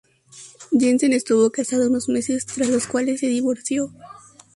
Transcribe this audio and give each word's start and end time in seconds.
Jensen 0.71 1.13
estuvo 1.13 1.51
casada 1.51 1.87
unos 1.87 2.09
meses, 2.09 2.47
tras 2.47 2.69
los 2.69 2.87
cuales 2.87 3.19
se 3.19 3.27
divorció. 3.27 3.93